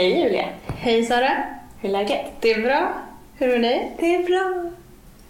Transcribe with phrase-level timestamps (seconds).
[0.00, 0.44] Hej Julia!
[0.78, 1.30] Hej Sara!
[1.80, 2.26] Hur är läget?
[2.40, 2.92] Det är bra.
[3.38, 3.96] Hur är det med dig?
[3.98, 4.70] Det är bra.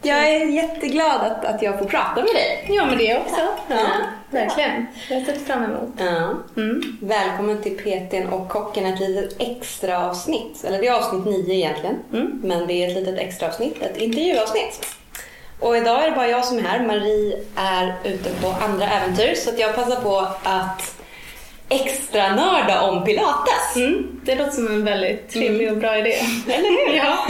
[0.02, 2.64] Jag är jätteglad att, att jag får prata med dig.
[2.68, 3.40] Ja, men det också.
[3.68, 3.86] Ja, Ja.
[4.30, 4.86] verkligen.
[5.08, 5.88] Jag har sett fram emot.
[5.98, 6.34] Ja.
[6.56, 6.98] Mm.
[7.02, 10.64] Välkommen till PTn och kocken, ett litet extra avsnitt.
[10.64, 12.40] Eller det är avsnitt nio egentligen, Mm.
[12.44, 14.86] men det är ett litet extra avsnitt, ett intervjuavsnitt.
[15.60, 16.86] Och idag är det bara jag som är här.
[16.86, 20.99] Marie är ute på andra äventyr så att jag passar på att
[21.70, 23.76] extra nörda om pilates.
[23.76, 24.20] Mm.
[24.24, 26.12] Det låter som en väldigt trevlig och bra idé.
[26.48, 26.96] Eller hur?
[27.04, 27.26] Ja.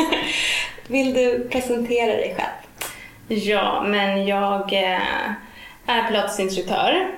[0.86, 3.40] Vill du presentera dig själv?
[3.42, 5.00] Ja, men jag eh,
[5.86, 7.08] är pilatesinstruktör,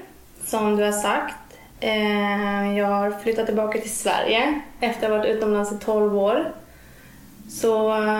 [0.47, 1.35] som du har sagt.
[1.81, 6.53] Eh, Jag har flyttat tillbaka till Sverige efter att ha varit utomlands i 12 år.
[7.51, 7.69] Så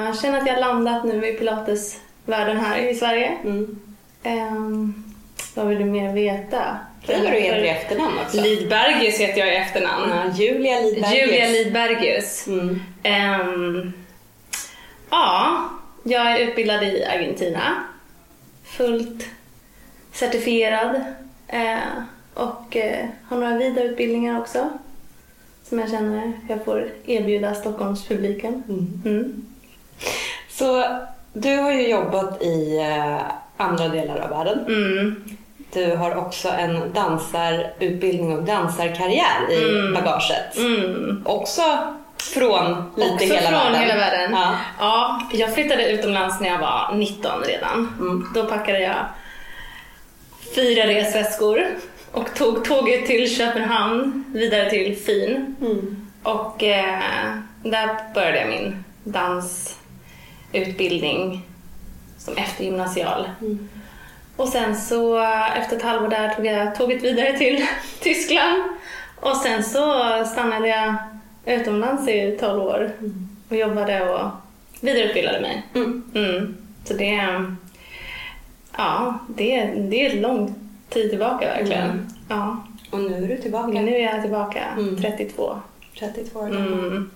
[0.07, 3.33] jag känner att jag har landat nu i pilatesvärlden här i Sverige.
[3.45, 3.81] Mm.
[4.23, 5.05] Ehm,
[5.55, 6.79] vad vill du mer veta?
[7.07, 8.41] Säger du heter i efternamn också?
[8.41, 10.11] Lidbergius heter jag i efternamn.
[10.11, 11.13] Ja, Julia Lidbergius.
[11.15, 12.47] Julia Lidbergius.
[12.47, 12.81] Mm.
[13.03, 13.93] Ehm,
[15.11, 15.69] ja,
[16.03, 17.61] jag är utbildad i Argentina.
[18.65, 19.27] Fullt
[20.13, 21.01] certifierad.
[21.49, 21.79] eh,
[22.35, 24.69] och eh, har några vidareutbildningar också.
[25.69, 28.63] Som jag känner jag får erbjuda Stockholmspubliken.
[28.69, 29.03] Mm.
[29.05, 29.47] Mm.
[30.51, 30.85] Så
[31.33, 33.23] du har ju jobbat i eh,
[33.57, 34.65] andra delar av världen.
[35.73, 39.95] Du har också en dansarutbildning och dansarkarriär i Mm.
[39.95, 40.57] bagaget.
[40.57, 41.23] Mm.
[41.27, 41.63] Också
[42.35, 43.81] från lite Också hela från världen.
[43.81, 44.33] hela världen.
[44.33, 44.55] Ja.
[44.81, 47.97] Ja, jag flyttade utomlands när jag var 19 redan.
[48.01, 48.29] Mm.
[48.35, 48.95] Då packade jag
[50.55, 51.67] fyra resväskor
[52.13, 55.57] och tog tåget till Köpenhamn vidare till Fin.
[55.61, 56.09] Mm.
[56.23, 56.99] Och eh,
[57.63, 58.85] där började jag min
[60.53, 61.43] dansutbildning
[62.19, 63.31] som eftergymnasial.
[63.41, 63.69] Mm.
[64.43, 65.19] Och sen så
[65.57, 67.67] efter ett halvår där tog jag tåget vidare till
[68.01, 68.63] Tyskland.
[69.21, 70.95] Och sen så stannade jag
[71.47, 72.93] utomlands i 12 år
[73.49, 74.29] och jobbade och
[74.81, 75.63] vidareutbildade mig.
[75.75, 76.03] Mm.
[76.15, 76.57] Mm.
[76.85, 77.21] Så det,
[78.77, 80.55] ja, det, det är lång
[80.89, 81.91] tid tillbaka verkligen.
[81.91, 82.07] Mm.
[82.29, 82.65] Ja.
[82.91, 83.69] Och nu är du tillbaka.
[83.81, 84.97] Nu är jag tillbaka, Mm.
[84.97, 85.59] 32.
[85.99, 87.09] 32 år gammal.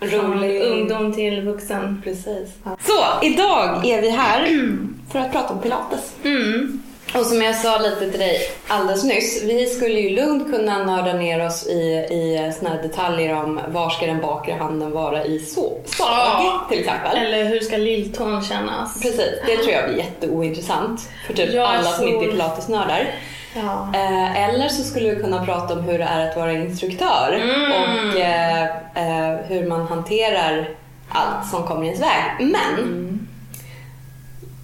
[0.00, 0.62] Rolig.
[0.62, 2.02] Ungdom till vuxen.
[2.04, 2.48] Precis.
[2.64, 4.46] Så, idag är vi här
[5.12, 6.12] för att prata om pilates.
[6.24, 6.82] Mm.
[7.14, 8.38] Och som jag sa lite till dig
[8.68, 13.34] alldeles nyss, vi skulle ju lugnt kunna nörda ner oss i, i såna här detaljer
[13.34, 16.66] om var ska den bakre handen vara i så, svag Ja.
[16.70, 17.16] till exempel.
[17.18, 19.00] Eller hur ska lilltån kännas?
[19.02, 23.10] Precis, det tror jag blir jätteointressant för typ Jag alla som inte är pilatesnördar.
[23.54, 23.88] Ja.
[23.94, 27.72] Eh, eller så skulle vi kunna prata om hur det är att vara instruktör Mm.
[27.72, 28.62] och eh,
[28.94, 30.68] eh, hur man hanterar
[31.08, 32.32] allt som kommer i ens väg.
[32.38, 33.26] Men Mm.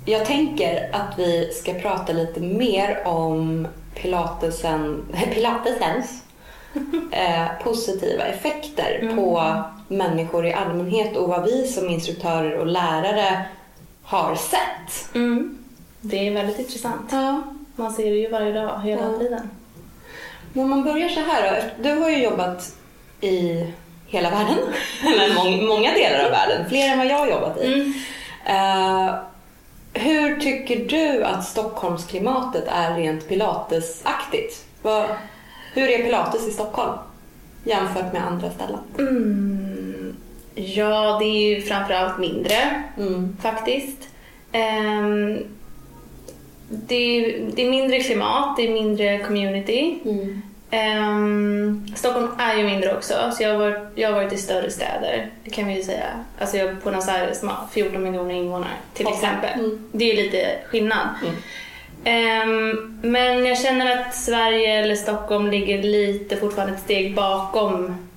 [0.05, 6.23] jag tänker att vi ska prata lite mer om pilatesen, pilatesens
[7.13, 9.17] eh, positiva effekter Mm.
[9.17, 13.45] på människor i allmänhet och vad vi som instruktörer och lärare
[14.03, 15.15] har sett.
[15.15, 15.59] Mm.
[16.01, 17.09] Det är väldigt intressant.
[17.13, 17.43] Ja.
[17.77, 19.19] Man ser det ju varje dag, hela Ja.
[19.19, 19.51] tiden.
[20.53, 21.83] Men om man börjar så här då.
[21.89, 22.73] Du har ju jobbat
[23.21, 23.67] i
[24.07, 24.59] hela världen,
[25.05, 27.75] eller mång- många delar av världen, fler än vad jag har jobbat i.
[27.75, 27.93] Mm.
[28.47, 29.15] Eh,
[29.93, 34.65] hur tycker du att Stockholmsklimatet är rent pilatesaktigt?
[34.83, 35.07] Vad,
[35.75, 36.93] hur är pilates i Stockholm
[37.65, 38.79] jämfört med andra ställen?
[38.99, 40.17] Mm.
[40.55, 43.37] Ja, det är ju framförallt mindre Mm.
[43.43, 44.09] faktiskt.
[44.53, 45.39] Ehm,
[46.87, 49.99] det, är, det är mindre klimat, det är mindre community.
[50.05, 50.43] Mm.
[50.71, 54.71] Ehm, Stockholm är ju mindre också, så jag har, varit, jag har varit i större
[54.71, 55.31] städer.
[55.45, 56.25] Det kan vi ju säga.
[56.39, 59.31] Alltså jag Buenos Aires som har 14 miljoner invånare till Hoppsan.
[59.31, 59.61] exempel.
[59.61, 59.89] Mm.
[59.93, 61.09] Det är ju lite skillnad.
[61.23, 61.35] Mm.
[62.05, 68.09] Ehm, men jag känner att Sverige eller Stockholm ligger lite fortfarande ett steg bakom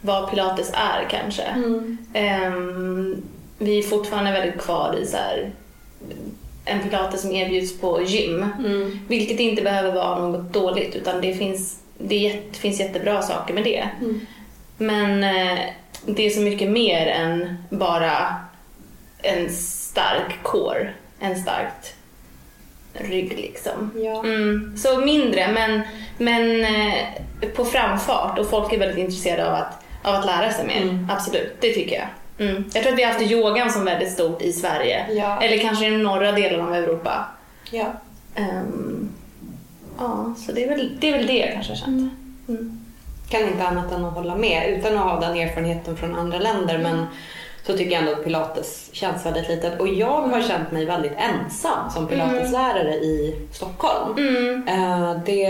[0.00, 1.42] vad pilates är kanske.
[1.42, 1.98] Mm.
[2.12, 3.22] Ehm,
[3.58, 5.50] vi är fortfarande väldigt kvar i så här,
[6.64, 8.46] en pilates som erbjuds på gym.
[8.58, 9.00] Mm.
[9.08, 13.88] Vilket inte behöver vara något dåligt utan det finns, det finns jättebra saker med det.
[14.00, 14.20] Mm.
[14.76, 15.58] Men eh,
[16.06, 18.34] det är så mycket mer än bara
[19.22, 21.94] en stark core, en starkt
[22.92, 23.90] rygg liksom.
[23.96, 24.24] Ja.
[24.24, 25.82] Mm, så mindre men,
[26.18, 30.66] men eh, på framfart och folk är väldigt intresserade av att, av att lära sig
[30.66, 30.82] mer.
[30.82, 31.10] Mm.
[31.10, 32.08] Absolut, det tycker jag.
[32.38, 32.64] Mm.
[32.74, 35.06] Jag tror att vi har haft yogan som väldigt stort i Sverige.
[35.10, 35.42] Ja.
[35.42, 37.24] Eller kanske i de norra delarna av Europa.
[37.70, 37.86] Ja.
[38.34, 39.08] Ehm,
[39.98, 42.12] ja, så det är, väl, det är väl det jag kanske har känt.
[42.48, 42.80] Mm.
[43.28, 46.78] kan inte annat än att hålla med utan att ha den erfarenheten från andra länder.
[46.78, 47.06] Men
[47.66, 49.80] så tycker jag ändå att pilates känns väldigt litet.
[49.80, 54.18] Och jag har känt mig väldigt ensam som pilateslärare i Stockholm.
[54.18, 54.68] Mm.
[54.68, 55.48] Eh, Det,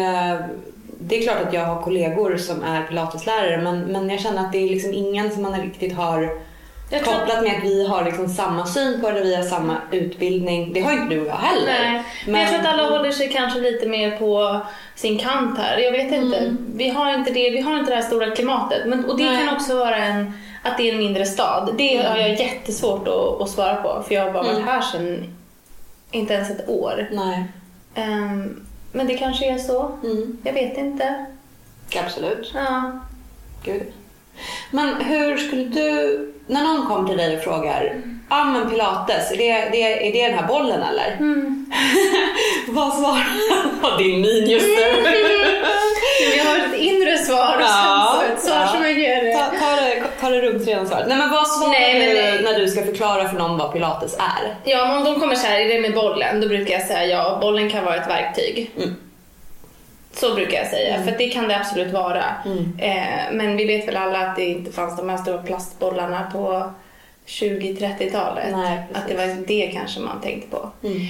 [1.01, 4.53] det är klart att jag har kollegor som är pilateslärare men, men jag känner att
[4.53, 6.31] det är liksom ingen som man riktigt har
[6.91, 10.73] Jag kopplat med att vi har liksom samma syn på det, vi har samma utbildning.
[10.73, 11.67] Det har ju inte du och jag heller.
[11.67, 14.61] Nej, men, jag tror att alla håller sig kanske lite mer på
[14.95, 15.79] sin kant här.
[15.79, 16.57] Jag vet inte.
[16.75, 18.87] Vi har inte det, vi har inte det här stora klimatet.
[18.87, 19.47] Men, och det Nej.
[19.47, 20.33] kan också vara en,
[20.63, 21.75] att det är en mindre stad.
[21.79, 24.03] Det har jag jättesvårt att, att svara på.
[24.09, 25.35] För jag har bara varit här sedan
[26.11, 27.09] inte ens ett år.
[27.13, 27.45] Nej.
[27.95, 29.99] Ehm, men det kanske är så.
[30.05, 30.39] Mm.
[30.45, 31.27] Jag vet inte.
[32.05, 32.53] Absolut.
[32.55, 33.01] Ja.
[33.65, 33.83] Gud.
[34.71, 37.95] Men hur skulle du, när någon kommer till dig och frågar,
[38.31, 41.19] ja ah, men pilates, är det, det, är det den här bollen eller?
[42.69, 43.27] Vad svarar
[43.99, 44.05] du?
[44.05, 45.03] Din min just nu.
[46.33, 48.69] Vi har ett inre svar och Ja, sen så ett svar ja.
[48.69, 51.09] som jag ger Ta, ta, det, ta det rumsrena svaret.
[51.09, 52.43] Nej men vad svarar Nej, men du nej.
[52.43, 54.55] när du ska förklara för någon vad pilates är?
[54.65, 56.41] Ja, men om de kommer så här, är det med bollen?
[56.41, 58.71] Då brukar jag säga ja, bollen kan vara ett verktyg.
[58.77, 58.95] Mm.
[60.17, 62.25] Så brukar jag säga, för det kan det absolut vara.
[62.45, 62.79] Mm.
[62.79, 66.71] Eh, men vi vet väl alla att det inte fanns de här stora plastbollarna på
[67.27, 68.45] 20-30-talet.
[68.53, 69.03] Nej, precis.
[69.03, 70.71] att det var det kanske man tänkte på.
[70.83, 71.01] Mm.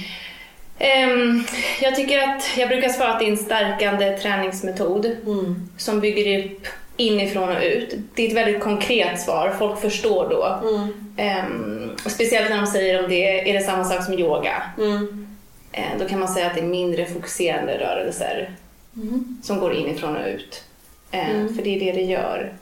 [0.79, 1.43] Ehm,
[1.81, 5.69] jag tycker att, jag brukar svara att det är en stärkande träningsmetod Mm.
[5.77, 6.67] som bygger upp
[6.97, 7.95] inifrån och ut.
[8.15, 10.69] Det är ett väldigt konkret svar, folk förstår då.
[11.17, 11.89] Mm.
[12.05, 14.63] Och speciellt när de säger om det är det samma sak som yoga.
[14.77, 15.27] Mm.
[15.71, 18.49] Eh, då kan man säga att det är mindre fokuserande rörelser
[18.95, 19.37] Mm.
[19.43, 20.63] som går inifrån och ut.
[21.11, 21.55] Eh, Mm.
[21.55, 22.53] För det är det det gör.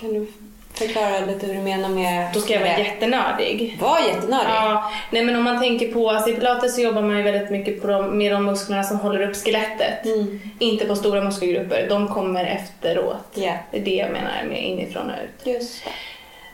[0.00, 0.26] Kan du
[0.74, 2.82] förklara lite hur du menar med Då ska jag vara det?
[2.82, 3.78] jättenördig.
[3.80, 4.48] Var jättenördig.
[4.50, 7.50] Ja, nej men om man tänker på, alltså i pilates så jobbar man ju väldigt
[7.50, 10.04] mycket på de, med de musklerna som håller upp skelettet.
[10.06, 10.40] Mm.
[10.58, 13.26] Inte på stora muskelgrupper, de kommer efteråt.
[13.34, 13.52] Ja.
[13.70, 15.46] Det är det jag menar med inifrån och ut.
[15.54, 15.82] Just.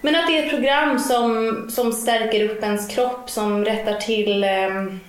[0.01, 4.45] Men att det är ett program som, som stärker upp ens kropp, som rättar till
[4.45, 5.01] um,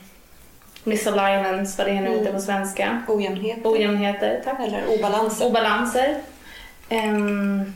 [0.87, 3.01] misalignments, vad det nu heter på svenska.
[3.07, 3.65] Ojämnhet.
[3.65, 4.59] Ojämnheter, tack.
[4.59, 5.41] Eller obalans.
[5.41, 6.15] Obalanser.
[6.89, 7.73] Ehm,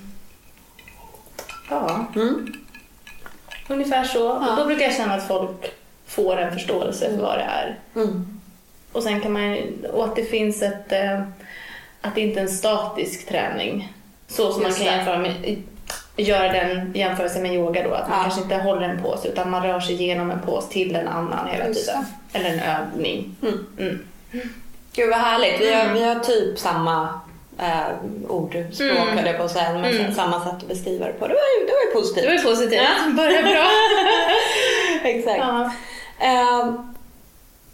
[1.69, 2.53] ja, Mm.
[3.69, 4.19] ungefär så.
[4.19, 4.49] Ja.
[4.51, 5.71] Och då brukar jag känna att folk
[6.07, 7.79] får en förståelse för vad det är.
[7.95, 8.39] Mm.
[8.91, 9.57] Och sen kan man
[9.93, 11.21] och att det finns ett, eh,
[12.01, 13.93] att det inte är en statisk träning.
[14.27, 14.95] Så som man Just kan det.
[14.95, 15.61] jämföra med,
[16.17, 17.93] göra den jämförelse med yoga då.
[17.93, 18.23] Att man Ja.
[18.23, 21.47] kanske inte håller en påse utan man rör sig genom en påse till en annan
[21.47, 22.05] hela Just tiden.
[22.33, 23.35] Eller en övning.
[23.41, 23.65] Mm.
[23.79, 23.99] Mm.
[24.93, 25.61] Gud vad härligt.
[25.61, 27.19] Vi har, vi har typ samma
[27.59, 27.81] eh,
[28.27, 29.17] ordspråk Mm.
[29.17, 29.73] höll jag på att säga.
[29.73, 30.13] Men Mm.
[30.13, 31.27] samma sätt att beskriva det på.
[31.27, 32.23] Det var ju, det var ju positivt.
[32.23, 32.81] Det var ju positivt.
[33.17, 33.67] Börjar bra.
[35.09, 35.37] Exakt.
[35.39, 35.71] ja.
[36.19, 36.73] Eh,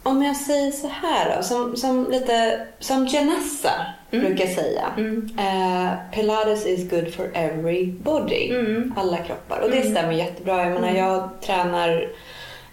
[0.04, 3.72] om jag säger så här då, som, som lite som Janessa
[4.12, 4.84] brukar säga.
[4.98, 5.30] Mm.
[5.38, 8.50] Eh, Pilates is good for everybody.
[8.50, 8.94] Mm.
[8.98, 9.60] Alla kroppar.
[9.60, 10.64] Och det stämmer jättebra.
[10.64, 12.10] Jag menar, jag tränar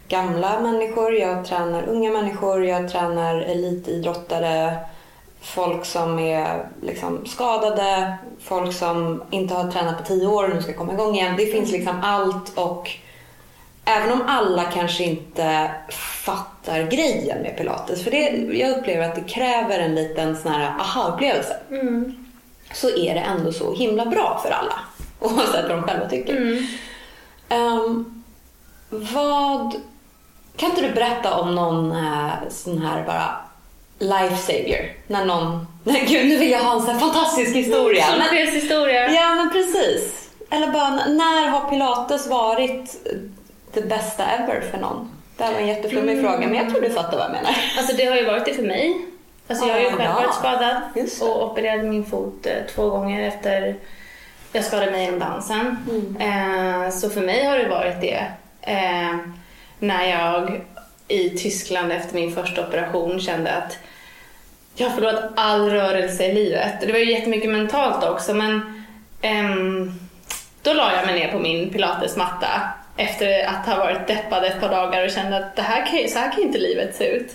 [0.08, 4.76] gamla människor, jag tränar unga människor, jag tränar elitidrottare,
[5.40, 10.62] folk som är liksom skadade, folk som inte har tränat på tio år och nu
[10.62, 11.34] ska komma igång igen.
[11.36, 12.90] Det finns liksom allt och
[13.84, 15.70] även om alla kanske inte
[16.24, 18.28] fattar grejen med pilates, för det,
[18.58, 22.26] jag upplever att det kräver en liten sån här aha-upplevelse, Mm.
[22.74, 24.78] så är det ändå så himla bra för alla.
[25.20, 26.36] Oavsett vad de själva tycker.
[26.36, 26.66] Mm.
[27.48, 28.22] Ehm,
[28.90, 29.74] vad...
[30.56, 33.36] Kan inte du berätta om någon eh, sån här bara
[33.98, 34.92] life savior?
[35.06, 35.66] När någon...
[35.84, 38.04] Nej gud, nu vill jag ha en sån här fantastisk historia.
[38.10, 39.10] Men, Solskenshistoria.
[39.10, 40.28] ja, men precis.
[40.50, 43.06] Eller bara, när har pilates varit
[43.74, 45.10] det bästa ever för någon?
[45.36, 47.56] Det här var en jätteflummig fråga, men jag tror du fattar vad jag menar.
[47.78, 48.96] Alltså det har ju varit det för mig.
[49.48, 50.14] Alltså jag har ju Ah, själv ja.
[50.14, 50.76] varit skadad
[51.20, 53.76] och opererade min fot eh, två gånger efter
[54.52, 55.76] jag skadade mig genom dansen.
[55.90, 56.16] Mm.
[56.84, 58.26] Eh, så för mig har det varit det.
[58.60, 59.16] Eh,
[59.78, 60.60] när jag
[61.08, 63.78] i Tyskland efter min första operation kände att
[64.74, 66.80] jag har förlorat all rörelse i livet.
[66.80, 68.84] Det var ju jättemycket mentalt också men
[69.22, 69.92] ehm,
[70.62, 72.48] då la jag mig ner på min pilatesmatta
[72.96, 76.18] efter att ha varit deppad ett par dagar och kände att det här kan, så
[76.18, 77.32] här kan inte livet se ut.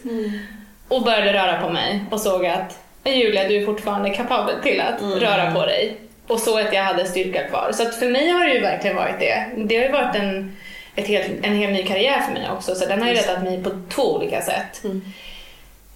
[0.87, 4.81] Och började röra på mig och såg att "Men Julia, du är fortfarande kapabel till
[4.81, 5.97] att röra på dig.
[6.27, 7.71] Och så att jag hade styrka kvar.
[7.73, 9.45] Så för mig har det ju verkligen varit det.
[9.57, 10.57] Det har ju varit en,
[10.95, 12.75] ett helt, en helt ny karriär för mig också.
[12.75, 14.81] Så den har ju räddat mig på två olika sätt.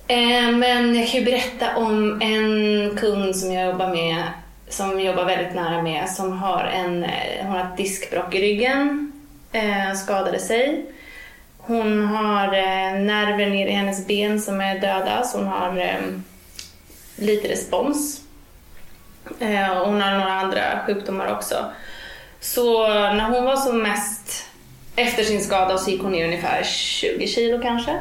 [0.07, 4.23] Eh, men jag kan ju berätta om en kund som jag jobbar med,
[4.69, 7.05] som jobbar väldigt nära med, som har en,
[7.41, 9.12] hon har ett diskbråck i ryggen,
[9.53, 10.85] eh, skadade sig.
[11.57, 15.99] Hon har eh, nerver ner i hennes ben som är döda, så hon har eh,
[17.15, 18.21] lite respons.
[19.39, 21.65] Eh, och hon har några andra sjukdomar också.
[22.39, 24.45] Så när hon var som mest
[24.95, 27.99] efter sin skada så gick hon ner ungefär 20 kilo kanske.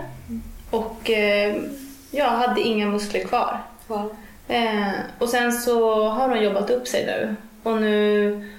[0.71, 1.57] Och eh,
[2.11, 3.61] jag hade inga muskler kvar.
[3.87, 4.17] Wow.
[4.49, 7.37] Eh, och sen så har hon jobbat upp sig nu.
[7.63, 8.51] Och nu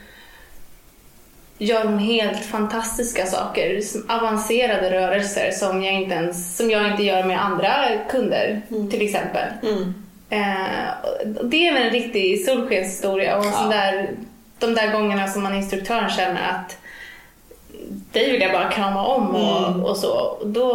[1.63, 3.81] gör hon helt fantastiska saker.
[4.09, 7.73] Avancerade rörelser som jag inte, ens, som jag inte gör med andra
[8.09, 9.47] kunder till exempel.
[9.63, 9.93] Mm.
[10.29, 10.93] Eh,
[11.43, 14.09] det är väl en riktig solskenshistoria och sån där,
[14.59, 16.77] de där gångerna som man instruktören känner att
[18.11, 19.83] dig vill jag bara krama om och, Mm.
[19.83, 20.37] och så.
[20.45, 20.69] Då,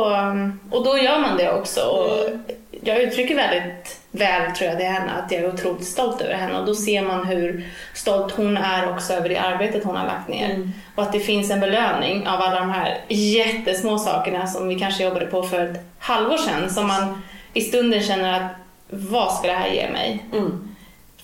[0.71, 1.80] och då gör man det också.
[1.80, 2.42] Och Mm.
[2.83, 6.58] jag uttrycker väldigt väl tror jag till henne att jag är otroligt stolt över henne
[6.58, 10.28] och då ser man hur stolt hon är också över det arbetet hon har lagt
[10.28, 10.50] ner.
[10.50, 10.72] Mm.
[10.94, 15.04] Och att det finns en belöning av alla de här jättesmå sakerna som vi kanske
[15.04, 17.22] jobbade på för ett halvår sedan som man
[17.52, 18.52] i stunden känner att
[18.90, 20.24] vad ska det här ge mig?
[20.32, 20.68] Mm.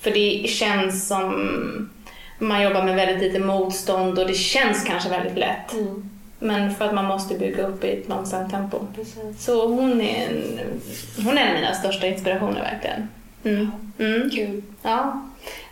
[0.00, 1.90] För det känns som
[2.38, 5.72] man jobbar med väldigt lite motstånd och det känns kanske väldigt lätt.
[5.72, 6.13] Mm.
[6.44, 8.78] Men för att man måste bygga upp i ett långsamt tempo.
[8.94, 9.44] Precis.
[9.44, 10.60] Så hon är, en,
[11.24, 13.08] hon är en av mina största inspirationer verkligen.
[13.44, 13.70] Mm.
[13.98, 14.30] Mm.
[14.30, 14.62] Kul.
[14.82, 15.22] Ja.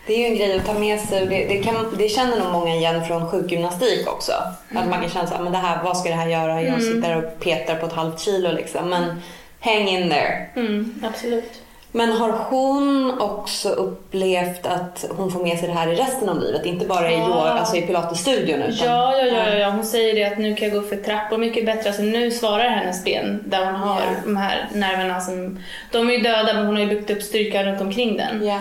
[0.06, 2.52] Det är ju en grej att ta med sig det, det, kan, det känner nog
[2.52, 4.32] många igen från sjukgymnastik också.
[4.74, 6.62] Att man kan känna så här, men det här, vad ska det här göra?
[6.62, 8.88] Jag sitter och petar på ett halvt kilo liksom.
[8.88, 9.22] Men
[9.60, 10.46] hang in there.
[10.56, 11.61] Mm, absolut.
[11.94, 16.40] Men har hon också upplevt att hon får med sig det här i resten av
[16.40, 16.66] livet?
[16.66, 17.48] Inte bara i, Ja.
[17.48, 18.86] alltså i pilatesstudion utan...
[18.88, 21.66] Ja, ja, ja, ja, hon säger det att nu kan jag gå för trappor mycket
[21.66, 21.88] bättre.
[21.90, 24.06] Alltså nu svarar hennes ben där hon har Ja.
[24.24, 25.58] de här nerverna som...
[25.90, 28.46] De är ju döda men hon har ju byggt upp styrka runt omkring den.
[28.46, 28.58] Ja.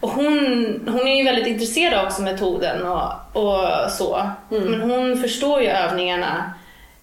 [0.00, 4.30] Och hon, hon är ju väldigt intresserad också av metoden och, och så.
[4.50, 4.64] Mm.
[4.64, 6.52] Men hon förstår ju övningarna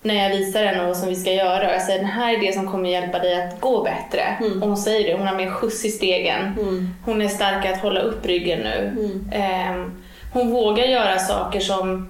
[0.08, 1.68] när jag visar henne vad som vi ska göra.
[1.68, 4.22] Och jag säger den här är det som kommer hjälpa dig att gå bättre.
[4.40, 4.64] Mm.
[4.64, 6.54] Och hon säger det, hon har mer skjuts i stegen.
[6.60, 6.90] Mm.
[7.06, 8.96] Hon är stark att hålla upp ryggen nu.
[9.00, 9.30] Mm.
[9.32, 12.10] Ehm, hon vågar göra saker som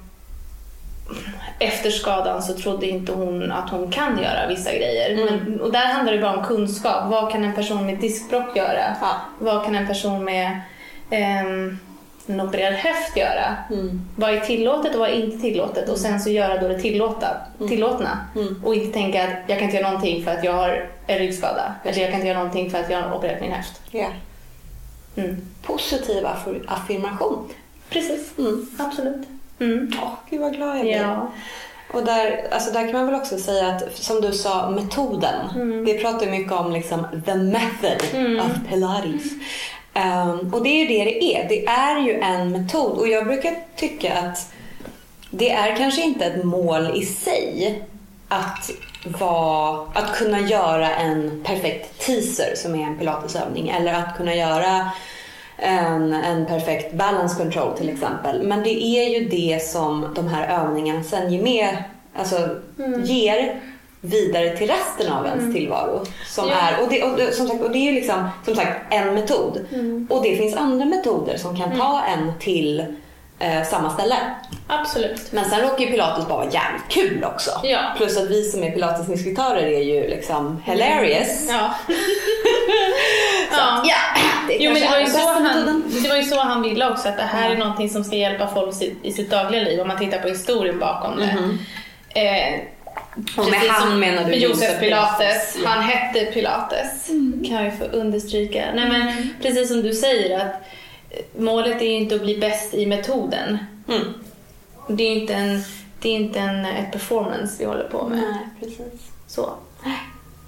[1.60, 5.12] efter skadan så trodde inte hon att hon kan göra vissa grejer.
[5.12, 5.26] Mm.
[5.26, 7.12] Men, och där handlar det bara om kunskap.
[7.12, 8.96] Vad kan en person med diskbråck göra?
[9.02, 9.22] Ja.
[9.40, 10.62] Vad kan en person med
[11.10, 11.78] ehm,
[12.28, 13.56] opererad höft göra?
[13.72, 14.02] Mm.
[14.16, 15.90] Vad är tillåtet och vad är inte tillåtet?
[15.90, 17.28] Och sen så göra då det tillåta,
[17.68, 18.20] tillåtna.
[18.36, 18.62] Mm.
[18.66, 21.74] Och inte tänka att jag kan inte göra någonting för att jag har en ryggskada.
[21.84, 23.82] Eller jag kan inte göra någonting för att jag har opererat min höft.
[23.92, 24.08] Ja.
[25.16, 25.38] Mm.
[25.64, 27.50] Positiv affir- affirmation.
[27.90, 28.68] Precis, Mm.
[28.80, 29.28] absolut.
[29.60, 29.92] Mm.
[30.04, 30.96] Åh, gud vad glad jag blir.
[30.98, 31.32] Ja.
[31.94, 35.50] Och där, alltså där kan man väl också säga att, som du sa, metoden.
[35.56, 35.86] Mm.
[35.86, 38.40] Vi pratar mycket om liksom the method Mm.
[38.40, 39.24] of pilates.
[39.98, 41.50] Ehm, och det är ju det det är.
[41.50, 42.98] Det är ju en metod.
[42.98, 44.54] Och jag brukar tycka att
[45.32, 47.82] det är kanske inte ett mål i sig
[48.28, 48.70] att,
[49.20, 54.92] vara, att kunna göra en perfekt teaser som är en pilatesövning eller att kunna göra
[55.58, 58.44] en, en perfekt balance control till exempel.
[58.44, 61.84] Men det är ju det som de här övningarna sen ger, med,
[62.16, 62.50] alltså,
[63.04, 63.62] ger
[64.02, 66.06] vidare till resten av ens tillvaro.
[66.28, 66.56] Som Ja.
[66.56, 69.14] är, och, det, och, det, som sagt, och det är ju liksom, som sagt en
[69.14, 69.66] metod.
[70.10, 72.86] Och det finns andra metoder som kan ta en till
[73.40, 74.16] eh, samma ställe.
[74.68, 75.32] Absolut.
[75.32, 77.52] Men sen råkar ju pilates bara vara jävligt kul också.
[77.64, 77.80] Ja.
[77.98, 81.46] Plus att vi som är pilatesinstruktörer är ju liksom hilarious.
[81.50, 81.74] Ja.
[83.52, 83.84] ja.
[83.86, 83.96] Ja,
[84.48, 85.84] det är Jo, men det var, ju så han, metoden.
[86.04, 88.48] det var ju så han ville också, att det här är någonting som ska hjälpa
[88.48, 91.38] folk i- sitt dagliga liv, om man tittar på historien bakom det.
[92.22, 92.60] Eh,
[93.38, 95.54] Och med precis han som menar du med Josef Josef Pilates.
[95.54, 95.66] Pilates.
[95.66, 97.08] Han hette Pilates,
[97.48, 98.66] kan jag ju få understryka.
[98.76, 100.54] Nej, men precis som du säger, att
[101.10, 103.58] eh, målet är ju inte att bli bäst i metoden.
[103.88, 104.14] Mm.
[104.90, 105.64] Det är inte en,
[106.02, 108.18] det är inte en ett performance vi håller på med.
[108.18, 109.12] Nej, precis.
[109.28, 109.50] Så.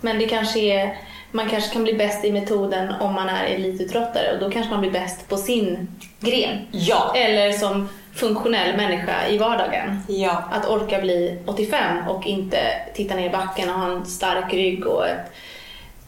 [0.01, 0.97] Men det kanske är,
[1.31, 4.81] man kanske kan bli bäst i metoden om man är elitidrottare och då kanske man
[4.81, 5.87] blir bäst på sin
[6.19, 6.57] gren.
[6.71, 7.13] Ja.
[7.15, 10.03] Eller som funktionell människa i vardagen.
[10.07, 10.43] Ja.
[10.51, 12.57] Att orka bli 85 och inte
[12.93, 15.31] titta ner i backen och ha en stark rygg och ett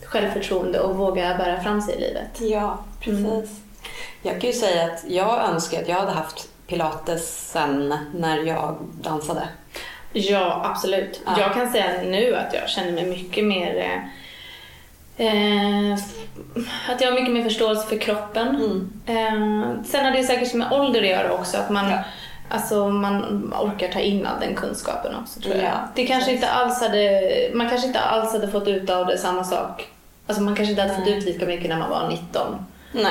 [0.05, 2.39] självförtroende och våga bära fram sig i livet.
[2.39, 3.59] Ja, precis.
[4.21, 8.77] Jag kan ju säga att jag önskar att jag hade haft pilates sen när jag
[9.01, 9.47] dansade.
[10.13, 11.21] Ja, absolut.
[11.25, 11.39] Ja.
[11.39, 14.09] Jag kan säga nu att jag känner mig mycket mer...
[15.17, 15.93] Eh,
[16.89, 18.47] att jag har mycket mer förståelse för kroppen.
[18.47, 18.91] Mm.
[19.05, 21.57] Eh, sen har det säkert med ålder att göra också.
[21.57, 21.97] Att man, Ja.
[22.49, 25.63] alltså, man orkar ta in all den kunskapen också tror jag.
[25.63, 27.21] Ja, det kanske inte alls hade,
[27.53, 29.87] man kanske inte alls hade fått ut av det samma sak.
[30.27, 32.65] Alltså man kanske inte hade fått ut lika mycket när man var 19.
[32.91, 33.03] Nej.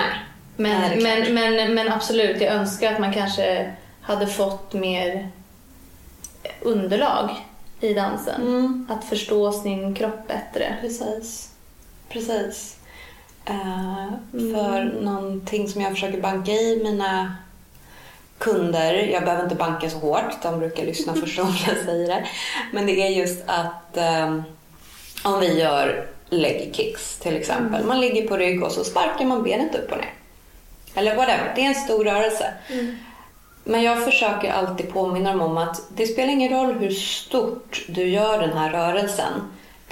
[0.57, 5.29] Men, Nej, men, men, men absolut, jag önskar att man kanske hade fått mer
[6.61, 7.31] underlag
[7.81, 8.41] i dansen.
[8.43, 8.87] Mm.
[8.91, 10.77] Att förstå sin kropp bättre.
[10.81, 11.50] Precis.
[12.13, 12.77] Precis.
[13.45, 14.55] Eh, Mm.
[14.55, 17.37] För någonting som jag försöker banka i mina
[18.39, 22.27] kunder, jag behöver inte banka så hårt, de brukar lyssna första gången jag säger det.
[22.73, 24.41] Men det är just att eh,
[25.25, 27.85] om vi gör leg kicks till exempel.
[27.85, 30.13] Man ligger på rygg och så sparkar man benet upp och ner.
[30.95, 32.55] Eller whatever, det är en stor rörelse.
[33.65, 38.09] Men jag försöker alltid påminna dem om att det spelar ingen roll hur stort du
[38.09, 39.33] gör den här rörelsen.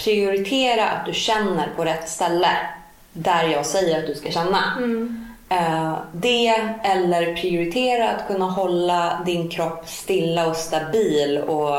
[0.05, 2.50] Prioritera att du känner på rätt ställe
[3.12, 4.59] där jag säger att du ska känna.
[5.49, 11.76] Eh, det eller prioritera att kunna hålla din kropp stilla och stabil och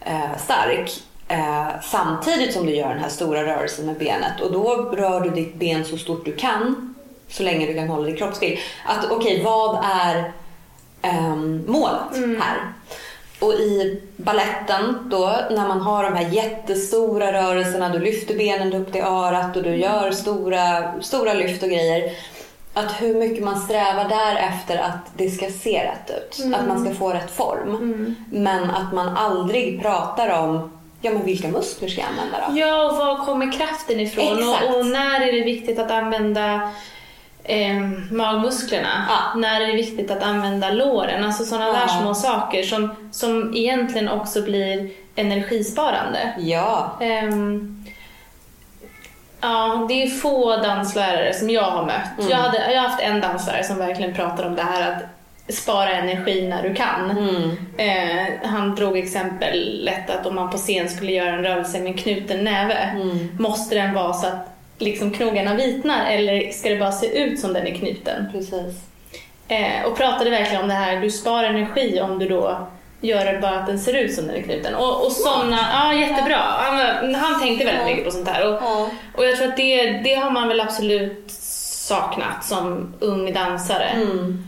[0.00, 0.90] eh, stark
[1.28, 4.40] eh, samtidigt som du gör den här stora rörelsen med benet.
[4.40, 6.94] Och då rör du ditt ben så stort du kan
[7.28, 8.58] så länge du kan hålla din kropp still.
[8.86, 10.32] Att okej, vad är
[11.02, 12.72] ehm, målet här?
[13.40, 18.92] Och i balletten då, när man har de här jättestora rörelserna, du lyfter benen upp
[18.92, 22.12] till örat och du gör stora, stora lyft och grejer.
[22.74, 26.54] Att hur mycket man strävar där efter att det ska se rätt ut.
[26.54, 28.16] Att man ska få rätt form.
[28.32, 32.58] Men att man aldrig pratar om, ja men vilka muskler ska jag använda då?
[32.58, 34.48] Ja, och var kommer kraften ifrån?
[34.48, 36.70] Och, och när är det viktigt att använda
[37.44, 37.76] eh,
[38.10, 39.06] magmusklerna?
[39.08, 39.38] Ja.
[39.40, 41.24] När är det viktigt att använda låren?
[41.24, 41.72] Alltså sådana Ja.
[41.72, 46.32] där små saker som, som egentligen också blir energisparande.
[46.38, 47.84] Ja, Ehm,
[49.40, 52.18] ja, det är få danslärare som jag har mött.
[52.18, 52.30] Mm.
[52.30, 55.02] Jag, hade, jag har haft en danslärare som verkligen pratade om det här att
[55.54, 57.10] spara energi när du kan.
[57.10, 57.50] Mm.
[57.76, 61.98] Eh, han drog exemplet att om man på scen skulle göra en rörelse med en
[61.98, 63.28] knuten näve, Mm.
[63.38, 64.49] måste den vara så att
[64.80, 68.26] liksom knogarna vitnar eller ska det bara se ut som den är knuten?
[68.32, 68.90] precis.
[69.48, 72.68] Eh, och pratade verkligen om det här, du sparar energi om du då
[73.00, 74.74] gör det bara att den ser ut som den är knuten.
[74.74, 76.38] Och, och såna, ja jättebra.
[76.38, 78.48] Han, han tänkte väldigt mycket på sånt här.
[78.48, 78.62] Och,
[79.14, 81.24] och jag tror att det, det har man väl absolut
[81.90, 83.88] saknat som ung dansare.
[83.88, 84.44] Mm.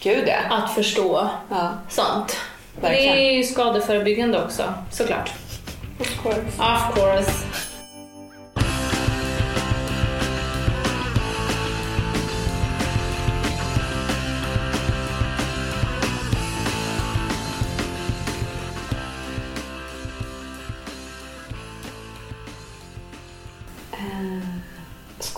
[0.00, 0.56] Gud ja.
[0.56, 1.72] Att förstå ja.
[1.88, 2.36] sånt.
[2.80, 3.16] Verkligen.
[3.16, 5.32] Det är ju skadeförebyggande också, såklart.
[6.00, 6.40] Of course.
[6.58, 7.32] Of course.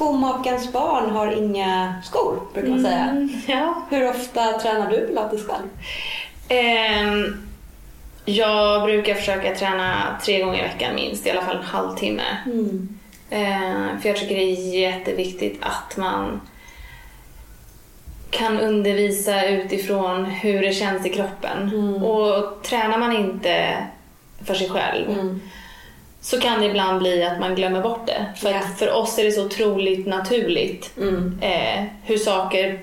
[0.00, 3.02] Skomakarens barn har inga skor, brukar man säga.
[3.04, 3.74] Mm, ja.
[3.90, 5.68] Hur ofta tränar du pilates själv?
[6.48, 7.48] Ehm,
[8.24, 12.22] jag brukar försöka träna tre gånger i veckan minst, i alla fall en halvtimme.
[12.46, 12.98] Mm.
[13.30, 16.40] Ehm, för jag tycker det är jätteviktigt att man
[18.30, 21.70] kan undervisa utifrån hur det känns i kroppen.
[21.72, 22.02] Mm.
[22.02, 23.76] Och tränar man inte
[24.44, 25.40] för sig själv Mm.
[26.20, 28.26] Så kan det ibland bli att man glömmer bort det.
[28.36, 31.38] För att för oss är det så otroligt naturligt Mm.
[31.42, 32.80] eh, hur saker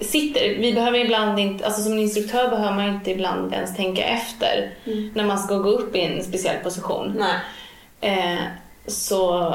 [0.00, 0.54] sitter.
[0.58, 5.10] Vi behöver ibland inte, alltså som instruktör behöver man inte ibland ens tänka efter Mm.
[5.14, 7.24] när man ska gå upp i en speciell position.
[8.00, 8.36] Eh,
[8.86, 9.54] så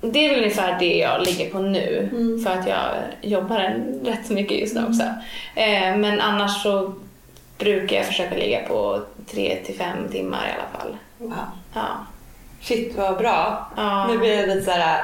[0.00, 2.44] det är väl ungefär det jag ligger på nu Mm.
[2.44, 2.88] för att jag
[3.22, 3.58] jobbar
[4.04, 5.02] rätt så mycket just nu också.
[5.54, 6.94] Eh, men annars så
[7.58, 10.96] brukar jag försöka ligga på tre till fem timmar i alla fall.
[11.18, 11.32] Wow.
[11.74, 11.86] Ja.
[12.62, 13.68] Shit vad bra.
[13.76, 14.06] Ja.
[14.06, 15.02] Nu blir det lite såhär,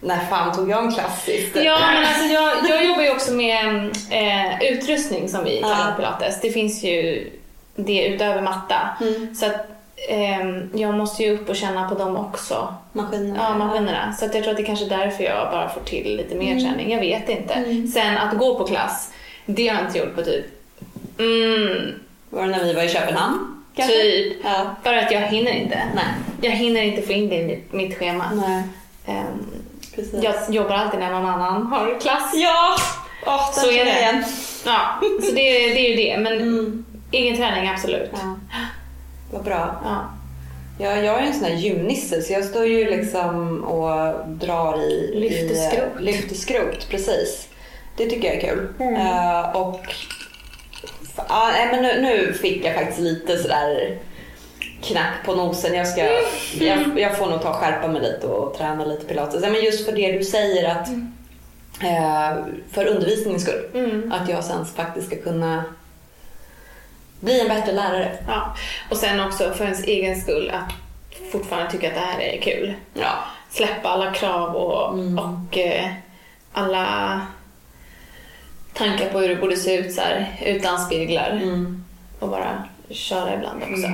[0.00, 1.56] när fan tog jag en klass sist?
[1.56, 5.94] Ja, men alltså jag, jag jobbar ju också med eh, utrustning som vi kallar Ja.
[5.96, 6.40] pilates.
[6.40, 7.30] Det finns ju
[7.76, 8.76] det utöver matta.
[9.00, 9.34] Mm.
[9.34, 9.66] Så att
[10.08, 12.74] ehm, jag måste ju upp och känna på dem också.
[12.92, 13.36] Maskinerna.
[13.42, 14.12] Ja, maskinerna.
[14.18, 16.34] Så att jag tror att det är kanske är därför jag bara får till lite
[16.34, 16.92] mer träning.
[16.92, 17.54] Jag vet inte.
[17.54, 17.88] Mm.
[17.88, 19.10] Sen att gå på klass,
[19.46, 20.44] det har jag inte gjort på typ...
[21.18, 21.92] Mm,
[22.30, 23.63] Var det när vi var i Köpenhamn?
[23.76, 23.94] Kanske?
[23.94, 24.36] typ.
[24.44, 24.66] Ja.
[24.84, 25.82] Bara att jag hinner inte.
[25.94, 26.04] Nej.
[26.40, 28.24] Jag hinner inte få in det i mitt, mitt schema.
[28.34, 28.62] Nej.
[29.06, 29.46] Ehm,
[29.94, 30.22] Precis.
[30.22, 32.32] jag jobbar alltid när någon annan har klass.
[32.34, 32.76] Ja!
[33.26, 33.98] Oh, Så är det.
[33.98, 34.24] Igen.
[34.64, 35.42] Ja, så det,
[35.74, 36.18] det är ju det.
[36.18, 36.84] Men Mm.
[37.12, 38.10] egen träning, absolut.
[38.12, 38.36] Ja.
[39.32, 39.80] Vad bra.
[39.84, 40.04] Ja.
[40.78, 45.12] Ja, jag är en sån här gymnisse så jag står ju liksom och drar i...
[45.20, 46.00] Lyfter i, skrot.
[46.00, 47.48] Lyfter skrot, precis.
[47.96, 48.68] Det tycker jag är kul.
[48.80, 48.94] Mm.
[48.94, 49.80] Eh, och...
[51.28, 53.98] Ja, nej, men nu, nu fick jag faktiskt lite sådär
[54.82, 55.74] knack på nosen.
[55.74, 56.00] Jag, ska,
[56.64, 59.40] jag, jag får nog ta och skärpa mig lite och träna lite pilates.
[59.42, 60.88] Men just för det du säger att
[61.82, 63.68] eh, för undervisningens skull.
[63.74, 64.12] Mm.
[64.12, 65.64] Att jag sen faktiskt ska kunna
[67.20, 68.12] bli en bättre lärare.
[68.28, 68.56] ja.
[68.90, 70.72] Och sen också för ens egen skull att
[71.32, 72.74] fortfarande tycka att det här är kul.
[72.94, 73.12] Ja.
[73.50, 75.18] Släppa alla krav och, Mm.
[75.18, 75.86] och eh,
[76.52, 77.20] alla
[78.74, 81.30] tankar på hur det borde se ut så här, utan speglar.
[81.42, 81.84] Mm.
[82.18, 83.88] Och bara köra ibland också.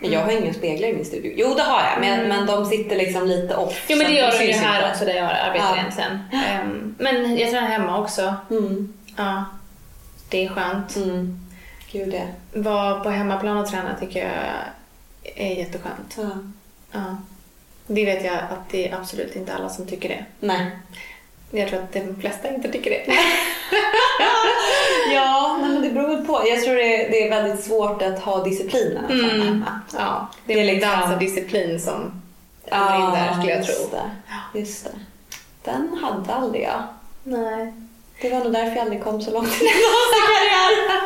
[0.00, 1.32] Men jag har inga speglar i min studio.
[1.36, 3.84] Jo, det har jag, men, men de sitter liksom lite off.
[3.88, 4.90] Jo men det gör de ju här inte.
[4.90, 5.76] också där jag arbetar Ja.
[5.76, 6.18] egentligen.
[6.32, 8.34] Ehm, men jag tränar hemma också.
[8.50, 8.92] Mm.
[9.16, 9.44] Ja,
[10.28, 10.96] det är skönt.
[10.96, 11.40] Mm.
[11.92, 12.26] Gud, det.
[12.60, 14.32] Vara på hemmaplan och träna tycker jag
[15.36, 16.14] är jätteskönt.
[16.18, 16.30] Ja.
[16.92, 17.16] Ja.
[17.86, 20.24] Det vet jag att det är absolut inte alla som tycker det.
[20.40, 20.70] Nej.
[21.56, 23.02] Jag tror att de flesta inte tycker det.
[25.14, 26.42] Ja, men det beror väl på.
[26.48, 29.64] Jag tror det är, det är väldigt svårt att ha disciplinen Mm.
[29.98, 32.22] Ja, det Det är är väl liksom- dans och disciplin som
[32.70, 33.98] kommer in där skulle jag just tro.
[34.52, 34.58] Det.
[34.58, 34.90] Just det.
[35.64, 36.82] Den hade aldrig jag.
[37.24, 37.72] Nej.
[38.22, 40.96] Det var nog därför jag aldrig kom så långt i min danskarriär.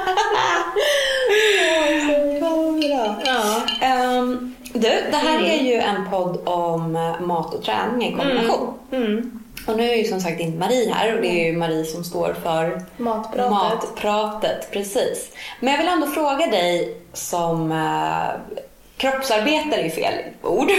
[3.24, 3.62] Ja.
[3.86, 8.74] Ehm, du, det här är ju en podd om eh, mat och träning i kombination.
[8.92, 9.39] Mm.
[9.66, 12.04] Och nu är ju som sagt inte Marie här och det är ju Marie som
[12.04, 13.50] står för Matpratet.
[13.50, 14.70] matpratet.
[14.72, 15.28] Precis.
[15.60, 18.56] Men jag vill ändå fråga dig som eh,
[18.96, 20.70] kroppsarbetare är fel ord.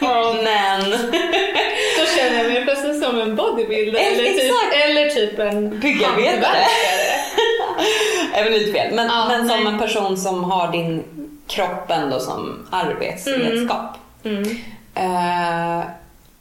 [0.00, 0.34] Ja.
[0.44, 0.90] Men
[1.98, 6.64] Då känner jag mig plötsligt som en bodybuilder Ex- eller typ, eller typ en Byggarbetare.
[8.34, 8.94] även lite fel.
[8.94, 11.04] Men, Ja, men som en person som har din
[11.46, 13.96] kropp ändå som arbetsredskap.
[14.24, 14.42] Mm.
[14.94, 15.84] Eh,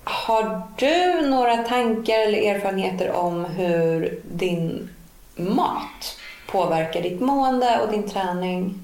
[0.03, 4.89] har du några tankar eller erfarenheter om hur din
[5.35, 8.79] mat påverkar ditt mående och din träning?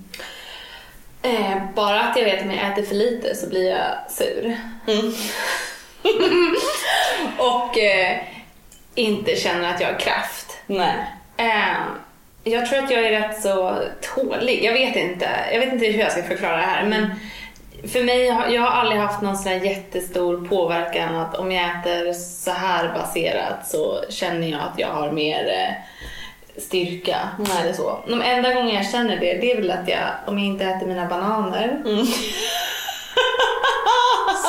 [1.21, 4.57] Eh, bara att jag vet om jag äter för lite så blir jag sur.
[4.87, 5.13] Mm.
[7.37, 8.17] Och eh,
[8.95, 10.57] inte känner att jag har kraft.
[10.67, 10.95] Nej.
[11.37, 11.75] Eh,
[12.43, 13.77] jag tror att jag är rätt så
[14.15, 14.63] tålig.
[14.63, 15.29] Jag vet inte.
[15.51, 16.85] Jag vet inte hur jag ska förklara det här.
[16.85, 17.09] Men
[17.87, 22.51] för mig, jag har aldrig haft någon sån jättestor påverkan att om jag äter så
[22.51, 25.73] här baserat så känner jag att jag har mer eh,
[26.61, 27.17] styrka.
[27.39, 27.51] Nej.
[27.63, 27.99] Eller så.
[28.07, 30.87] De enda gången jag känner det, det är väl att jag, om jag inte äter
[30.87, 31.81] mina bananer.
[31.85, 32.05] Mm.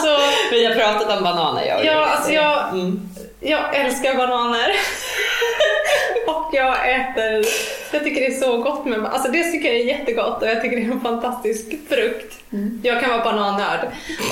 [0.02, 0.18] Så
[0.50, 3.08] Vi har pratat om bananer jag och Ja, alltså jag- Mm.
[3.40, 4.70] Jag älskar bananer.
[6.26, 7.44] och jag äter,
[7.92, 10.62] jag tycker det är så gott med Alltså det tycker jag är jättegott och jag
[10.62, 12.38] tycker det är en fantastisk frukt.
[12.82, 13.88] Jag kan vara banannörd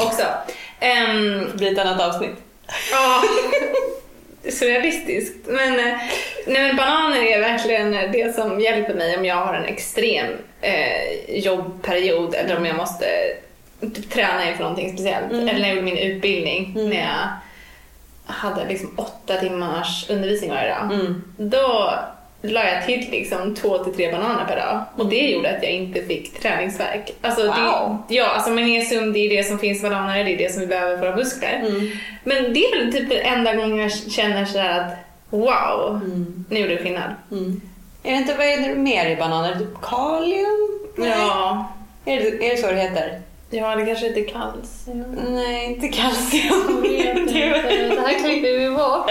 [0.07, 0.23] också.
[0.83, 2.37] Um, Det blir ett annat avsnitt.
[2.93, 3.23] ja,
[4.51, 5.47] surrealistiskt.
[5.47, 5.97] Men, eh,
[6.47, 10.27] nej, men bananer är verkligen det som hjälper mig om jag har en extrem
[10.61, 13.07] eh, jobbperiod eller om jag måste
[13.81, 15.33] typ, träna inför någonting speciellt.
[15.33, 15.49] Mm.
[15.49, 16.91] Eller när jag gjorde min utbildning Mm.
[16.91, 17.29] när jag
[18.35, 20.83] hade liksom åtta timmars undervisning varje dag.
[20.93, 21.23] Mm.
[21.37, 21.95] Då
[22.43, 25.73] la jag till liksom två till tre bananer per dag och det gjorde att jag
[25.73, 27.13] inte fick träningsvärk.
[27.21, 27.99] Alltså Wow.
[28.09, 30.61] det, ja, alltså magnesium det är det som finns i bananer, det är det som
[30.61, 31.63] vi behöver för våra muskler.
[31.69, 31.91] Mm.
[32.25, 34.93] Men det är väl typ den enda gången jag känner sådär att
[35.31, 36.45] wow, Mm.
[36.51, 37.11] nu gjorde det skillnad.
[37.31, 37.61] Mm.
[38.03, 39.55] Är det inte vad är det mer i bananer?
[39.59, 40.81] Typ kalium?
[40.97, 41.09] Nej.
[41.19, 41.73] Ja,
[42.05, 43.21] Är, det, är det så det heter?
[43.51, 45.05] Ja, det kanske inte kalcium.
[45.29, 46.83] Nej, inte kalcium.
[47.91, 49.11] Det här klipper vi bort.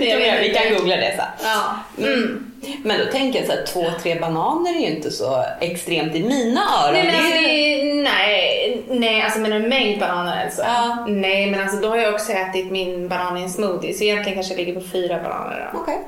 [0.00, 1.48] Vet vi kan googla det sen.
[1.48, 1.76] Ja.
[2.06, 2.44] Mm.
[2.84, 6.22] Men då tänker jag så här, två, tre bananer är ju inte så extremt i
[6.22, 6.92] mina öron.
[6.94, 10.62] Nej, men alltså, är- nej, nej, alltså med en mängd bananer alltså.
[10.62, 11.04] Ja.
[11.08, 14.34] Nej, men alltså då har jag också ätit min banan i en smoothie så egentligen
[14.36, 15.78] kanske jag ligger på fyra bananer då.
[15.78, 15.98] Okej.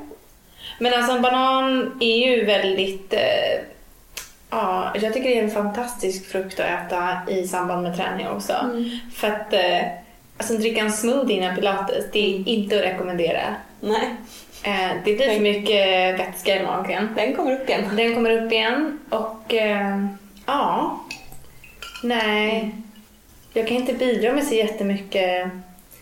[0.79, 3.13] Men alltså en banan är ju väldigt...
[3.13, 3.19] Eh,
[4.51, 8.53] ja, jag tycker det är en fantastisk frukt att äta i samband med träning också.
[8.53, 8.89] Mm.
[9.13, 9.81] För att eh,
[10.37, 13.55] alltså, dricka en smoothie innan pilates, det är inte att rekommendera.
[13.79, 14.15] Nej,
[14.63, 17.09] Eh, det blir för mycket vätska i magen.
[17.15, 17.95] den kommer upp igen.
[17.95, 20.05] Den kommer upp igen och eh,
[20.45, 20.99] ja,
[22.03, 22.75] nej.
[23.53, 25.49] Jag kan inte bidra med så jättemycket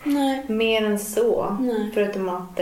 [0.03, 0.43] Nej.
[0.47, 1.57] mer än så.
[1.59, 1.91] Nej.
[1.93, 2.59] Förutom att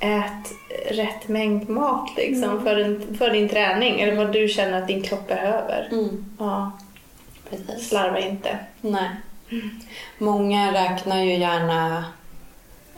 [0.00, 0.52] ät
[0.90, 5.02] rätt mängd mat liksom, för, din, för din träning eller vad du känner att din
[5.02, 5.88] kropp behöver.
[5.92, 6.24] Mm.
[6.38, 6.72] Ja,
[7.50, 7.88] Precis.
[7.88, 8.58] slarva inte.
[8.80, 9.10] Nej.
[10.18, 12.04] Många räknar ju gärna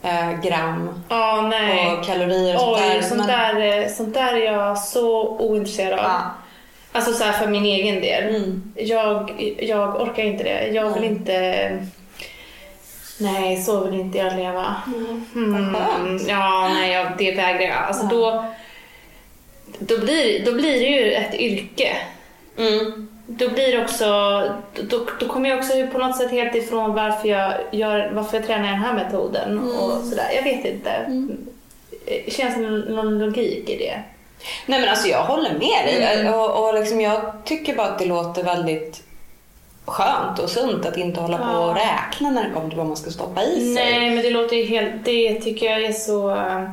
[0.02, 1.02] eh, gram
[1.50, 1.92] nej.
[1.92, 3.02] och kalorier och sånt Oj, där.
[3.02, 6.04] sånt, men- där, eh, sånt där är jag så ointresserad av.
[6.04, 6.20] Ja.
[6.92, 8.34] Alltså så för min egen del.
[8.34, 8.72] Mm.
[8.76, 10.66] Jag, jag orkar inte det.
[10.68, 11.68] Jag vill inte...
[13.18, 14.76] Nej, så vill inte jag leva.
[15.34, 15.74] Mm.
[15.74, 16.28] Skönt.
[16.28, 17.84] Ja, nej, jag, det vägrar jag.
[17.84, 18.10] Alltså Ja.
[18.10, 18.44] då,
[19.78, 21.96] då, blir, då blir det ju ett yrke.
[22.58, 23.08] Mm.
[23.26, 24.04] Då blir också...
[24.82, 28.46] Då, då kommer jag också på något sätt helt ifrån varför jag, gör, varför jag
[28.46, 29.50] tränar den här metoden.
[29.58, 29.68] Mm.
[29.76, 30.30] Och sådär.
[30.34, 30.90] Jag vet inte.
[32.06, 32.56] Det känns
[32.88, 34.02] någon logik i det.
[34.66, 36.02] Nej men alltså jag håller med dig.
[36.20, 36.34] Mm.
[36.34, 39.02] Och, och liksom, jag tycker bara att det låter väldigt
[39.90, 42.96] skönt och sunt att inte hålla på och räkna när det kommer till vad man
[42.96, 43.84] ska stoppa i sig.
[43.84, 45.04] Nej, men det låter ju helt...
[45.04, 46.30] Det tycker jag är så...
[46.30, 46.70] eh,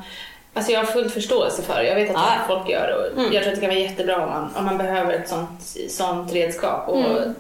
[0.57, 1.87] Alltså jag har full förståelse för det.
[1.87, 2.31] Jag vet att Ja.
[2.47, 2.93] folk gör det.
[2.95, 3.33] och Mm.
[3.33, 5.49] Jag tror att det kan vara jättebra om man, om man behöver ett sånt,
[5.89, 6.87] sånt redskap.
[6.89, 7.35] Och Mm.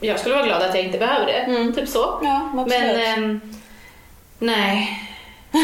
[0.00, 1.32] Jag skulle vara glad att jag inte behöver det.
[1.32, 1.72] Mm.
[1.72, 2.18] Typ så.
[2.22, 2.68] Ja, absolut.
[2.96, 3.40] Men ehm,
[4.38, 5.00] nej.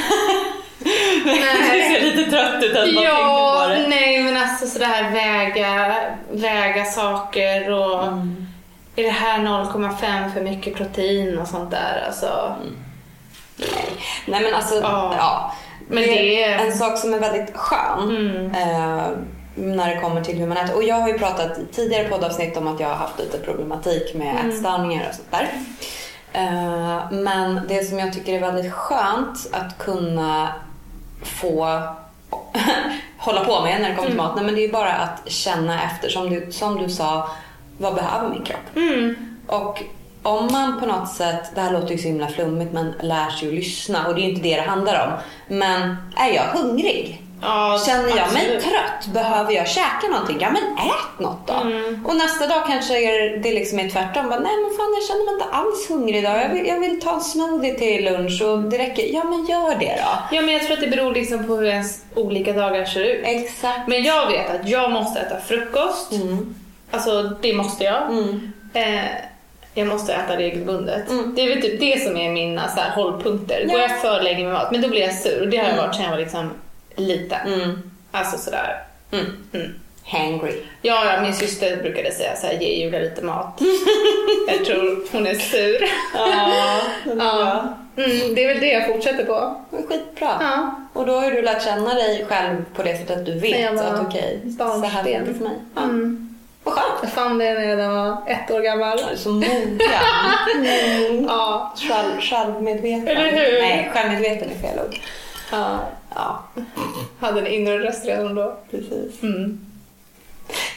[1.25, 3.87] det ser lite trött ut att man ja, på det.
[3.89, 5.95] nej men alltså sådär väga,
[6.31, 8.03] väga saker och...
[8.03, 8.47] Mm.
[8.97, 12.05] Är det här 0,5 för mycket protein och sånt där?
[12.07, 12.55] Alltså,
[14.27, 15.15] Nej men alltså, Ja.
[15.19, 15.53] ja.
[15.89, 18.47] Men det, det är en sak som är väldigt skön Mm.
[18.55, 19.07] eh,
[19.55, 20.77] när det kommer till hur man äter.
[20.77, 24.15] Och jag har ju pratat i tidigare poddavsnitt om att jag har haft lite problematik
[24.15, 24.49] med Mm.
[24.51, 25.49] ätstörningar och sånt där.
[26.33, 30.49] Eh, men det som jag tycker är väldigt skönt att kunna
[31.23, 31.65] få
[33.19, 34.27] hålla på med när det kommer till Mm.
[34.27, 36.09] mat, nej, men det är ju bara att känna efter.
[36.09, 37.29] Som du, som du sa,
[37.79, 38.77] vad behöver min kropp?
[38.77, 39.17] mm.
[39.47, 39.83] Och
[40.23, 43.49] om man på något sätt, det här låter ju så himla flummigt men lär sig
[43.49, 45.13] att lyssna och det är ju inte det det handlar om.
[45.57, 47.23] Men är jag hungrig?
[47.43, 48.63] Ja, Känner jag mig absolut.
[48.63, 49.15] trött?
[49.15, 50.37] Behöver jag käka någonting?
[50.41, 51.55] Ja men ät något då.
[51.55, 52.07] Mm.
[52.07, 54.29] Och nästa dag kanske är det liksom är tvärtom.
[54.29, 56.41] Bara, Nej men fan jag känner mig inte alls hungrig idag.
[56.43, 59.15] Jag vill, jag vill ta en smoothie till lunch och det räcker.
[59.15, 60.37] Ja men gör det då.
[60.37, 63.21] Ja, men jag tror att det beror liksom på hur ens olika dagar ser ut.
[63.25, 63.89] Exakt.
[63.89, 66.13] Men jag vet att jag måste äta frukost.
[66.13, 66.55] Mm.
[66.91, 68.03] Alltså det måste jag.
[68.11, 68.53] Mm.
[68.75, 69.05] Eh,
[69.75, 71.11] jag måste äta regelbundet.
[71.11, 71.35] Mm.
[71.35, 73.65] Det är väl typ det som är mina så här, hållpunkter.
[73.67, 73.89] Går Ja.
[73.89, 75.41] jag för länge med mat, men då blir jag sur.
[75.43, 75.87] Och det har jag Mm.
[75.87, 76.51] varit sedan jag var liksom
[76.97, 77.53] liten.
[77.53, 77.91] Mm.
[78.11, 78.83] Alltså sådär.
[79.11, 79.27] Mm.
[79.53, 79.75] Mm.
[80.05, 80.53] Hangry.
[80.83, 83.61] Ja, ja, min syster brukade säga så här, ge Julia lite mat.
[84.49, 85.85] jag tror hon är sur.
[86.15, 86.81] Ja,
[87.17, 87.65] Ja.
[87.97, 89.57] Mm, det är väl det jag fortsätter på.
[89.89, 90.37] Skitbra.
[90.41, 90.75] Ja.
[90.93, 94.01] Och då har du lärt känna dig själv på det sättet att du vet att
[94.07, 95.57] okej, så här är det för mig.
[95.75, 95.83] Ja.
[95.83, 96.35] Mm.
[96.67, 96.99] Vad skönt.
[97.03, 98.97] Jag fann det när jag var ett år gammal.
[98.99, 99.81] Du är så mogen.
[100.55, 101.25] Mm.
[101.29, 101.75] Ja.
[101.89, 103.09] Själv, självmedveten.
[103.09, 103.61] Eller hur?
[103.61, 104.97] Nej, självmedveten är fel ord.
[105.53, 105.79] ja.
[106.15, 106.43] Ja,
[107.21, 108.57] Hade en inre röst redan då.
[108.71, 109.23] precis.
[109.23, 109.61] Mm.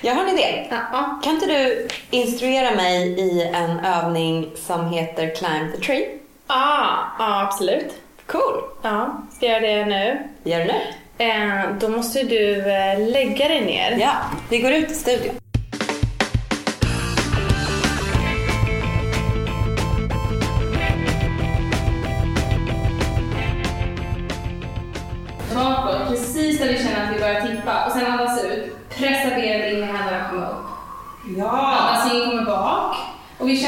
[0.02, 0.68] Jag har en idé.
[0.92, 1.20] Ja.
[1.24, 6.08] Kan inte du instruera mig i en övning som heter Climb the Tree?
[6.48, 7.94] Ah, ja, absolut.
[8.26, 8.62] Cool.
[8.82, 10.18] Ja, ska jag göra det nu?
[10.44, 10.80] Gör du nu?
[11.26, 13.98] Eh, då måste du eh, lägga dig ner.
[14.02, 14.12] Ja,
[14.50, 15.36] vi går ut i studion.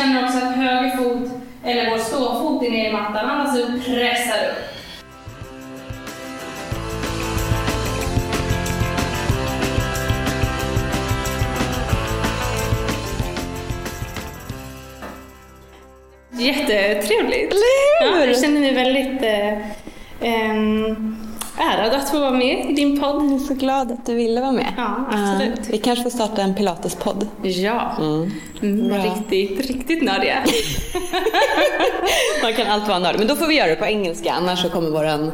[0.02, 1.32] Känner också att höger fot,
[1.66, 3.30] eller vår ståfot, är ner i mattan.
[3.30, 4.58] Andas ut, pressar upp.
[16.32, 17.52] Jättetrevligt.
[17.52, 18.20] Eller hur?
[18.20, 19.58] Ja, jag känner mig väldigt eh,
[20.22, 21.21] ehm,
[21.62, 23.24] ärad att få vara med i din podd.
[23.26, 24.74] Jag är så glad att du ville vara med.
[24.78, 25.54] Ja, absolut.
[25.58, 27.28] Ja, vi kanske får starta en pilatespodd.
[27.44, 28.32] Ja, Mm.
[28.62, 30.38] mm, riktigt, riktigt nördiga.
[32.44, 34.70] Man kan alltid vara nördig, men då får vi göra det på engelska annars så
[34.70, 35.32] kommer våran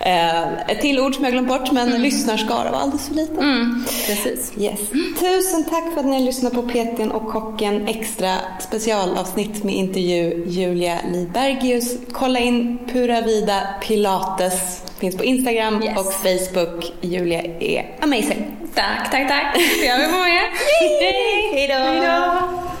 [0.00, 3.38] eh, ett till ord som jag glömt bort men lyssnarskara var alldeles för liten.
[3.38, 4.52] Mm, precis.
[4.58, 4.80] Yes.
[5.20, 10.44] Tusen tack för att ni har lyssnat på Petin och kocken extra specialavsnitt med intervju
[10.46, 11.96] Julia Lidbergius.
[12.12, 14.82] Kolla in Pura Vida Pilates.
[14.98, 15.98] Finns på Instagram Yes.
[15.98, 16.92] och Facebook.
[17.00, 18.56] Julia är amazing.
[18.74, 19.56] Tack, tack, tack.
[19.86, 20.42] Jag vill vara med.
[21.52, 21.74] Hej då!
[21.74, 22.79] Hej då!